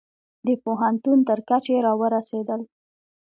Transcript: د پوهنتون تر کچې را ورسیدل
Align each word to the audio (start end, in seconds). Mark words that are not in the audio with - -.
د 0.47 0.49
پوهنتون 0.63 1.17
تر 1.29 1.39
کچې 1.49 1.77
را 1.85 1.93
ورسیدل 2.01 2.61